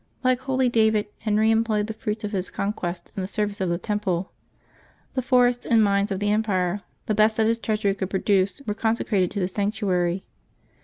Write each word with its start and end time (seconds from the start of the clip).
Like 0.23 0.39
holy 0.39 0.67
David, 0.67 1.09
Henry 1.19 1.51
employed 1.51 1.85
the 1.85 1.93
fruits 1.93 2.23
of 2.23 2.31
his 2.31 2.49
con 2.49 2.73
quests 2.73 3.11
in 3.15 3.21
the 3.21 3.27
service 3.27 3.61
of 3.61 3.69
the 3.69 3.77
temple. 3.77 4.31
The 5.13 5.21
forests 5.21 5.63
and 5.63 5.83
mines 5.83 6.09
of 6.09 6.19
the 6.19 6.31
empire, 6.31 6.81
the 7.05 7.13
best 7.13 7.37
that 7.37 7.45
his 7.45 7.59
treasury 7.59 7.93
could 7.93 8.09
produce, 8.09 8.61
were 8.65 8.73
consecrated 8.73 9.29
to 9.29 9.39
the 9.39 9.47
sanctuary. 9.47 10.25